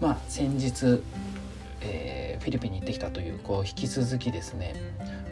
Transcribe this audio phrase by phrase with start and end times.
[0.00, 1.02] まあ、先日、
[1.80, 4.74] えー、フィリピンに行ってきたというこう引き続きですね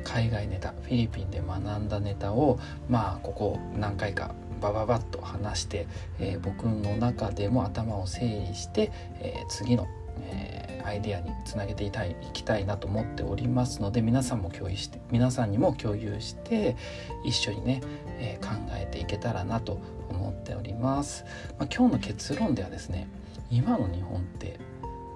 [0.02, 2.58] 海外ネタフィリピンで学んだネタを
[2.88, 5.86] まあここ何回かバババッと話して、
[6.18, 9.86] えー、僕の中でも頭を整理して、えー、次の、
[10.22, 16.76] えー、アイデアにつなげていたいいきたいなと思っておりますので皆さんも共有して皆さんにも共有して
[17.24, 17.82] 一緒にね、
[18.18, 19.78] え考えていけたらなと
[20.08, 21.24] 思っております。
[21.58, 23.08] まあ、今日の結論ではですね
[23.50, 24.58] 今の日本って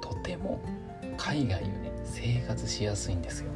[0.01, 0.61] とても
[1.17, 3.51] 海外より生活しやすいんですよ。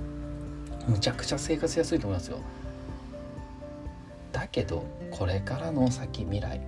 [0.87, 2.39] むちゃくちゃ生活しやすいと思いますよ。
[4.33, 6.61] だけどこれからの先未来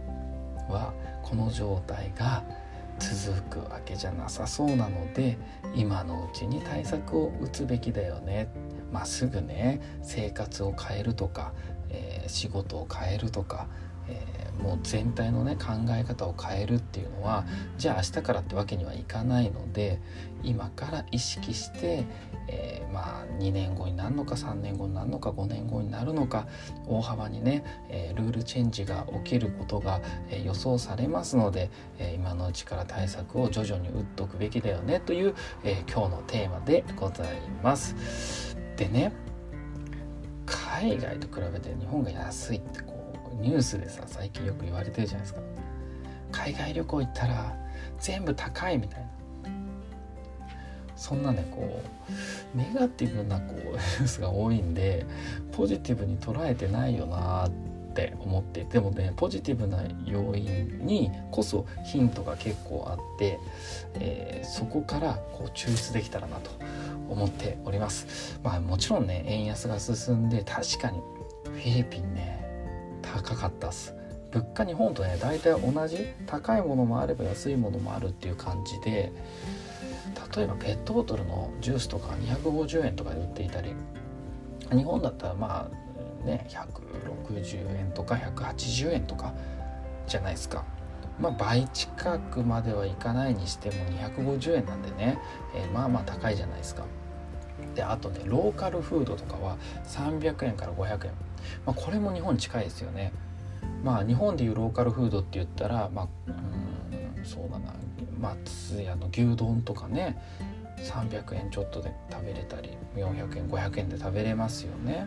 [0.69, 2.45] はこの状態が
[2.99, 5.37] 続くわけじゃなさそうなので
[5.75, 8.49] 今のうちに対策を打つべきだよね。
[8.93, 11.53] まあ、すぐね生活を変えるとか、
[11.91, 13.67] えー、仕事を変えるとか、
[14.63, 17.45] もう全体のね考え方を変えるっていうのは
[17.79, 20.01] じゃあ明日からってわけにはいかないので
[20.43, 22.05] 今から意識して、
[22.49, 26.47] えー、まあ2年後になるのか3年後になるのか5年後になるのか
[26.87, 35.35] 大幅にね、えー、ルールチェンジが起きることが、え予想されますので、え今のうちから対策を徐々に打っておくべきだよねという、
[35.65, 37.29] え今日のテーマでござい
[37.63, 38.57] ます。
[38.77, 39.13] でね
[40.45, 42.96] 海外と比べて日本が安いってこ
[43.41, 45.41] ニュースでさ最近よく言われてるじゃないですか。
[46.33, 47.57] 海外旅行行ったら
[47.99, 49.07] 全部高いみたいな。
[50.97, 51.83] そんなねこ
[52.55, 55.05] うネガティブなこうニュースが多いんで
[55.53, 57.51] ポジティブに捉えてないよなっ
[57.95, 63.39] て思ってでもねポジティブな要因にこそヒントが結構あって、
[63.95, 66.51] えー、そこからこう抽出できたらなと
[67.11, 68.41] 思っております。
[68.43, 71.01] まあもちろんね円安が進んで確かに
[71.45, 72.46] フィリピンね
[73.23, 73.95] 高かったっす。
[74.33, 79.11] 物価日本とね大体同じ高いものもあれば安いものもあるっていう感じで
[80.37, 82.09] 例えばペットボトルのジュースとか
[82.43, 83.75] 250円とかで売っていたり
[84.71, 89.33] 日本だったらまあね160円とか180円とか
[90.07, 90.65] じゃないですか。
[91.19, 95.19] まあ、倍近くまではいかないにしても250円なんでね、
[95.55, 96.85] えー、まあまあ高いじゃないですか。
[97.75, 99.57] であとねローカルフードとかは
[99.87, 101.13] 300円から500円、
[101.65, 103.13] まあ、これも日本近いですよね。
[103.83, 107.75] まあ日本でいうローカルフードって言ったらまあうんそうだな。
[108.21, 110.21] 松屋の牛丼とかね。
[110.79, 115.07] 300円ちょっとで食べれたり400円500円で食べれますよね。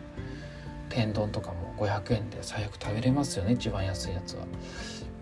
[0.88, 3.52] 天丼とかも500円で最悪食べれますよね。
[3.52, 4.44] 一番安いやつは。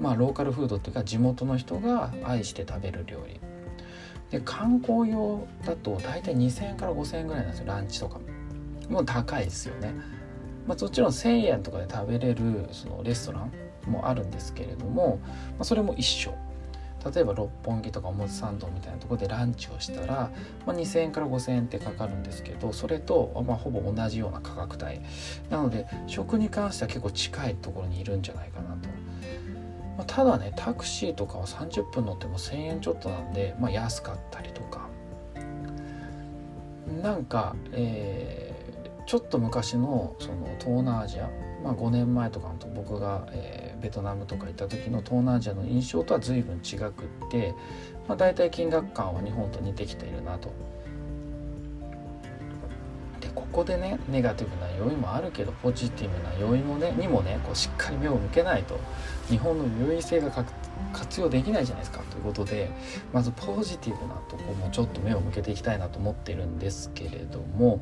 [0.01, 3.41] まあローカルフードっていうか地元の人が愛して食べる料理。
[4.31, 7.67] で観光用だと大体2,000円から5,000円ぐらいなんですよ。
[7.67, 8.19] ランチとか
[8.89, 9.95] もう高いですよね。
[10.69, 16.35] まあ、もちろん1,000円とかで食べれるそのレストランもあるんですけれども、まあ、それも一緒。
[17.15, 20.31] 例えば六本木とか表参道みたいなとこでランチをしたら、
[20.67, 25.01] まあ、2,000円から5,000円ってかかるんですけどそれと、まあ、ほぼ同じような価格帯。
[25.49, 28.89] なので食に関しては結構近いところにいるんじゃないかなと。
[29.97, 34.89] ま、ただねタクシーとかは30分乗っても1,000円ちょっとなんで、まあ、安かったりとか。
[37.01, 38.58] なんか、え、
[39.09, 41.31] ちょっと昔のその東南アジア、
[41.65, 46.93] まあ、5年前とかの僕が、えー、ベトナムとか行った時の東南アジアの印象とは随分違くっ
[47.31, 47.55] て、
[48.07, 50.53] まあ、大体金額感は日本と似てきているなと。
[53.21, 58.79] でこでねネガティブな要因もあるけどポジティブな要因もねにもねこうしっかり目を向けないと
[59.29, 60.31] 日本の優位性が
[60.93, 62.71] 活用できないじゃないですかということで
[63.13, 67.81] まずポジティブなとこもちょっと目を向けていきたいなと思ってるんですけれども、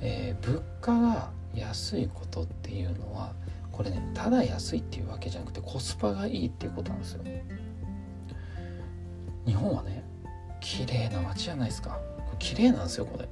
[0.00, 3.32] えー、物価が安いことっていうのは
[3.72, 7.24] これねただ安いっていうわけじゃなくてコスパがいいっていうことなんですよ。
[9.46, 10.04] 日本はね
[10.60, 13.28] 綺麗な街じゃないですかこれ綺麗なんですよこれ。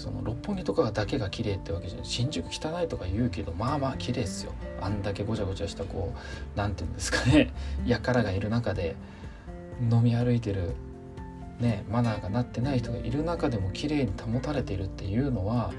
[0.00, 6.18] その六本木とかだけが綺麗ってわけじゃない新宿汚いとか言うけどまあまあ綺麗ですよあんだけごちゃごちゃしたこう
[6.56, 7.52] 何て言うんですかね
[7.86, 8.96] 輩がいる中で
[9.90, 10.74] 飲み歩いてる
[11.60, 15.72] ねマナーがなってない人がいる中でも綺麗に保たれているっていうのは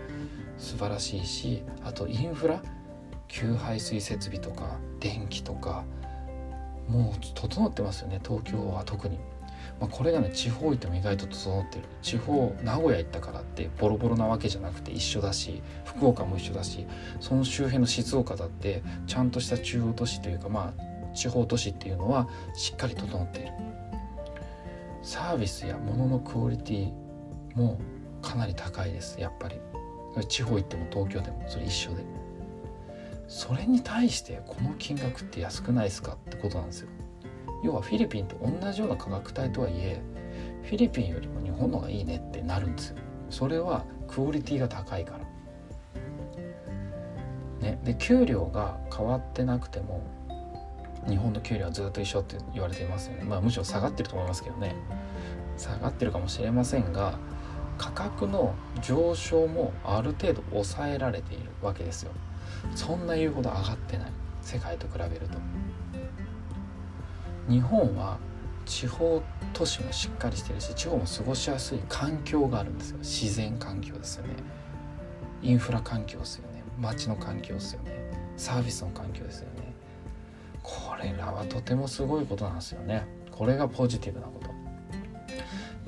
[0.57, 2.61] 素晴らしいしあとインフラ
[3.27, 5.83] 給排水設備とか電気とか
[6.87, 9.17] もう整ってますよね東京は特に。
[9.79, 11.85] まあ、これがね地方行っても意外と整ってる。
[12.01, 16.85] 地方名古屋行ったからってボロボロなわけじゃなくて一緒だし福岡も一緒だし
[17.19, 23.70] その周辺の静岡だってちゃんとした中央都市というかまあ地方都市っていうのはしっかり整っている。
[25.01, 26.91] サービスや物のクオリティ
[27.55, 27.79] も
[28.21, 29.19] かなり高いです。
[29.19, 29.59] やっぱり。
[30.27, 32.03] 地方行っても東京でもそれ一緒で。
[33.27, 36.89] それに対してこの金額って安くないですかってことなんですよ。
[37.63, 40.01] 要はフィリピンと同じような価格帯とはいえ
[40.63, 42.97] フィリピンよりも日本の方がいいねってなるんですよ。
[43.29, 45.25] それはクオリティが高いから。
[47.59, 47.79] ね。
[47.83, 50.03] で給料が変わってなくても
[51.07, 53.23] 日本の給料はずっと一緒って言われていますよね。
[53.23, 54.75] まあむしろ下がってると思いますけどね。
[55.57, 57.17] 下がってるかもしれませんが
[57.77, 62.11] 価格の上昇もある程度抑えられているわけですよ。
[62.75, 64.11] そんな言うほど上がってない。
[64.41, 65.37] 世界と比べると。
[67.49, 68.17] 日本は
[68.65, 69.21] 地方
[69.53, 72.97] 都市もしっかりしてるし地方も過ごしやすい環境があるんですよ。
[72.99, 74.35] 自然環境ですよね。
[75.41, 76.63] インフラ環境ですよね。
[76.79, 78.11] 街の環境ですよね。
[78.37, 79.70] サービスの環境ですよね。
[80.63, 83.05] これらはとてもすごいことなんですよね。
[83.31, 84.49] これがポジティブなこと。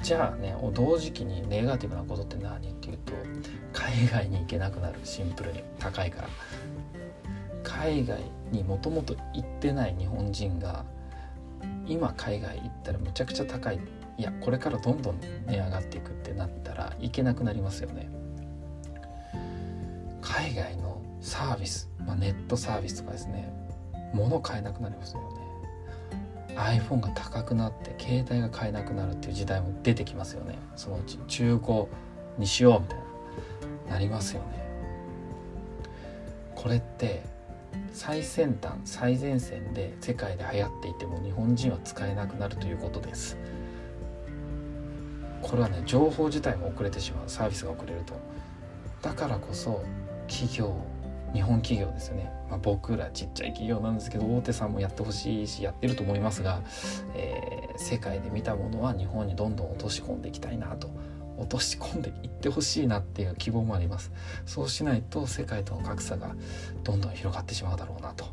[0.01, 3.13] じゃあね同時期にネガティブなことって何っていうと
[3.71, 4.99] 海外に行けなくなる。
[5.03, 5.63] シンプルに。
[5.79, 6.27] 高いから。
[7.63, 8.19] 海外
[8.51, 10.85] にもともと行ってない日本人が
[11.87, 13.79] 今海外行ったらむちゃくちゃ高い。
[14.17, 18.09] いやこれからどんどん値上がっていくってなったら行けなくなりますよね。
[20.21, 23.51] 海外のサービス、まあ、ネットサービスとかですね。
[24.13, 26.55] 物買えなくなりますよね。
[26.55, 30.57] iPhone が高くなって携帯が買えなくなるっていう時代も出てきますよね。
[30.75, 31.85] そのうち中古
[32.37, 33.03] にしようみたいな。
[33.93, 34.63] なりますよね。
[36.55, 37.23] これって
[37.91, 43.37] 最先端最前線で世界で流行っていても日本人は使えなくなるということです。
[45.41, 47.29] これはね情報自体も遅れてしまう。
[47.29, 48.13] サービスが遅れると。
[49.01, 49.83] だからこそ
[50.27, 50.73] 企業
[51.33, 56.61] 日本企業ですよね、まあ、僕らちっちゃい企業なんですけど大手さんもやってほしいしやってると思いますが、
[57.15, 60.89] えー、世界で見たものは日本にどんどん落とし込んでいきたいなと
[61.37, 64.11] 落とし込んでいってほしいなっていう希望もあります。
[64.45, 66.35] そうしないと世界との格差が
[66.83, 68.25] どんどん広がってしまうだろうなと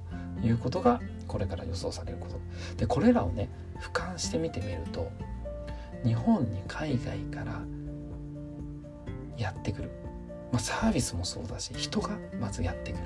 [0.42, 2.38] いうことがこれから予想されること。
[2.76, 3.48] でこれらをね
[3.80, 5.10] 俯瞰して見てみると
[6.04, 7.62] 日本に海外から
[9.38, 9.90] やってくる。
[10.52, 12.10] まあ、サービスもそうだし人が
[12.40, 13.04] まずやってくる。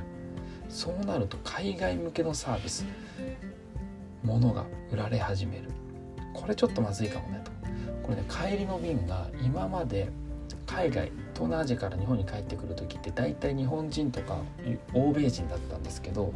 [0.69, 2.85] そうなると海外向けのサービス
[4.23, 5.71] ものが売られ始める。
[6.33, 7.53] これちょっとまずいかもねと。
[8.03, 10.09] これね帰りの便が今まで
[10.67, 14.39] 海外東南アジアから日本に帰ってくる時って大体日本人とか
[14.93, 16.33] 欧米人だったんですけど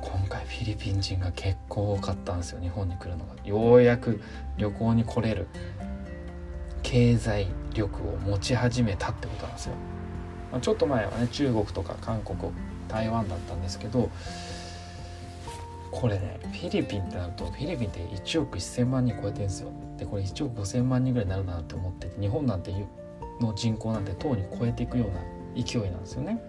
[0.00, 3.34] 今回フィリピン人が結構多かったんですよ日本に来るのが。
[3.44, 4.20] ようやく
[4.56, 5.46] 旅行に来れる。
[6.82, 9.74] 経済力を持ち始めたってことなんですよ。
[10.50, 12.52] まあ、ちょっと前はね中国とか韓国
[12.88, 14.10] 台湾だったんですけど
[15.90, 19.70] これねフィリピンってなるとフィリピンって1億1,000万人超えてるんですよ。
[19.98, 22.72] でこれ1億5,000万人ぐらいになるなって思ってて日本なんて
[23.40, 26.42] の人口なんてとうに超えていくような勢いなんですよね。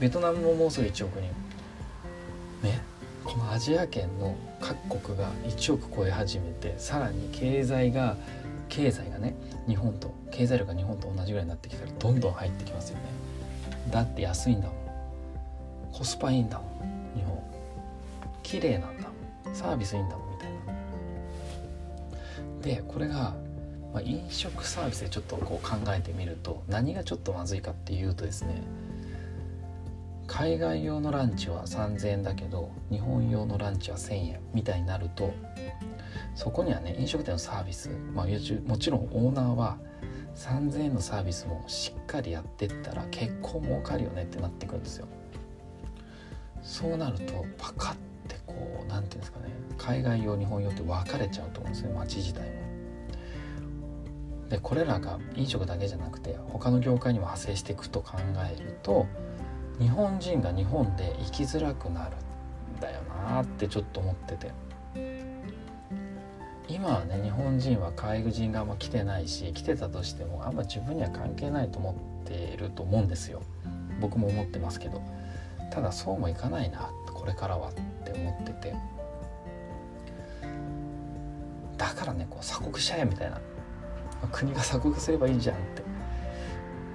[0.00, 2.68] ベトナムももうすぐ1億人。
[2.68, 2.80] ね
[3.24, 8.16] このアジア圏の各国が1億超え始めてさらに経済が
[8.72, 9.34] 経済がね
[9.68, 13.04] 日本と経済力が日本と同じぐらいになってきたらどんどん入ってきますよね。
[13.90, 14.76] だって安いんだもん。
[15.92, 16.68] コスパいいんだもん。
[17.14, 17.38] 日本。
[18.42, 19.08] 綺麗なんだ
[19.44, 19.54] もん。
[19.54, 20.58] サービスいいんだもんみたいな。
[22.62, 23.34] でこれが、
[23.92, 28.62] まあ、飲食サービスでちょっとこう考えてみると何がちょっとまずいかっていうとですね
[30.32, 35.34] 海外用のランチは3,000円だけど日本用のランチは1,000円みたいになると
[36.34, 38.26] そこにはね飲食店のサービス、まあ、
[38.66, 39.76] もちろんオーナーは
[40.34, 45.06] 3000円のサービスもしっかりやってったら結構儲かるよねってなってくるんですよ。
[46.62, 47.94] そうなるとパカッ
[48.26, 52.62] てこう何て言うんですかね海外用日本用って分かれちゃうと思うんですね街自体も。
[54.48, 58.16] でこれらが飲食だけじゃなくて他の業界にも派生していくと考
[58.50, 59.06] えると
[59.78, 62.16] 日本人が日本で生きづらくなる
[62.76, 64.52] んだよなってちょっと思ってて。
[66.68, 73.42] 今はね日本人は外国人があんま来てないし来てたとしてもあんま自分には関係ないと思っていると思うんですよ。
[74.00, 75.02] 僕も思ってますけど。
[75.70, 77.72] ただそうもいかないなこれからはっ
[78.04, 78.74] て思ってて。
[81.76, 83.40] だからねこう鎖国しちゃえみたいな。
[84.30, 85.81] 国が鎖国すればいいじゃんって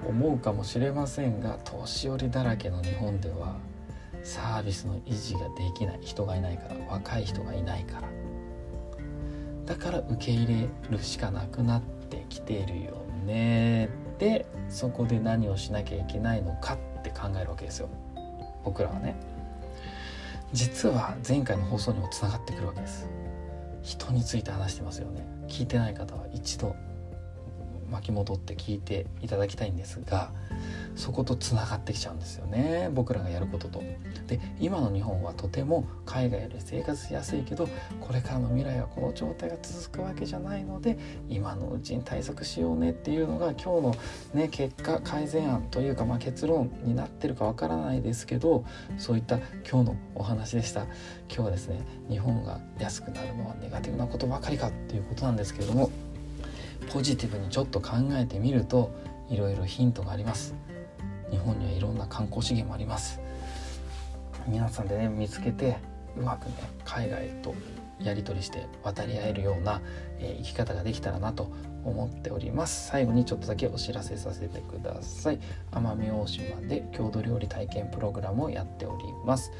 [0.06, 3.56] 思うかもしれませんが年寄りだらけの日本では
[4.22, 8.08] サービスの維持ができない人がいないから若い人がいないから。
[9.66, 13.90] だから受け入れるしかなくなってきているよね。
[14.18, 17.88] でそこで何をしなきゃいけないのかって考えるわけですよ。
[18.64, 19.14] 僕らはね。
[20.52, 23.08] 実は前回の放送にもつながってくるわけです。
[23.82, 25.26] 人について話してますよね。
[25.46, 26.74] 聞いてない方は一度
[27.90, 30.32] 巻き戻って聞いていただきたいんですが
[30.96, 33.82] そことつがってきちゃうんですよね僕らがやることと。
[34.26, 37.68] で今の日本はとても海外より生活しやすいけど
[38.00, 43.96] これからの未来はこの状態が続くわけじゃないので今のうちに対策しようねっていうのが今日の、
[44.34, 48.64] ね、結果改善案というか、まあ、結論になってるかわからないですけど
[48.98, 50.86] そういった今日のお話でした。
[51.28, 55.90] 今日はですね日本が安くなるのはネガティブなことばかりかっていうことなんですけれども
[56.90, 58.90] ポジティブにちょっと考えてみると
[59.28, 60.54] いろいろヒントがあります。
[61.30, 63.20] 日本にはいろんな観光資源もあります。
[64.46, 65.76] 皆さんでね見つけて
[66.16, 66.54] うまくね
[66.84, 67.54] 海外と
[68.00, 69.82] やり取りして渡り合えるような、
[70.18, 71.50] えー、生き方ができたらなと
[71.84, 72.88] 思っております。
[72.88, 75.40] 最後にちょっとだけお知らせさせてください。
[75.72, 79.52] 奄美大島で郷土料理体験プログラムをやっております。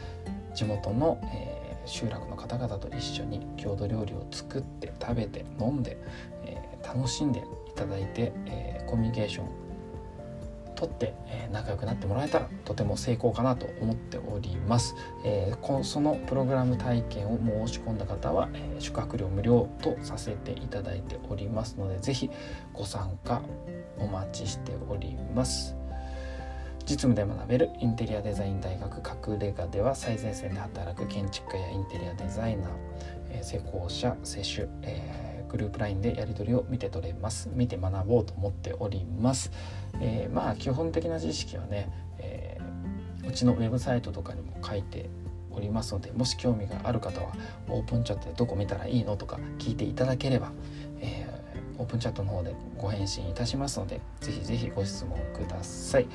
[0.54, 5.98] 地元の、えー、集落の方々と一緒に郷土料理を作って食べて飲んで、
[6.44, 7.42] えー、楽しんでい
[7.74, 9.68] ただいて、えコミュニケーション
[10.74, 14.94] とって、え仲良くなってもらえたらとても成功かなと思っております、
[15.24, 22.30] えー、そのプログラム体験を申し込んだ方は、えー、宿泊料無料とさせていただいておりますので是非
[22.72, 23.42] ご参加
[23.98, 25.74] お待ちしております。
[26.88, 32.70] 実務で学べるインテリアデザイン大学隠れ家では最前線で働く建築家やインテリアデザイナー、
[33.30, 37.48] えー、施工者施主、えーグループ LINE でやり取りを見て取れます。
[37.52, 39.50] 見て学ぼうと思っております、
[40.00, 45.08] えー、まあ基本的な知識はね、えー、うちのウェブサイトとかにも書いて
[45.50, 47.32] おりますのでもし興味がある方は
[47.68, 50.52] オープンチャットでどこ見たらいいのとか聞いていただければ、
[51.00, 56.06] えー、オープンチャットの方でご返信いたしますのでぜひぜひご質問ください。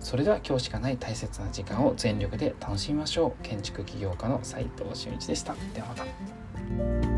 [0.00, 3.42] それでは今日しかない大切な時間を全力で楽しみましょう。
[3.42, 5.54] 建築起業家の斉藤俊一でした。
[5.74, 7.15] ではまた。